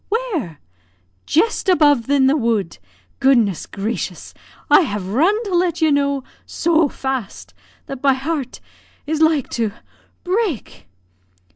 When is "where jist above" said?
0.09-2.09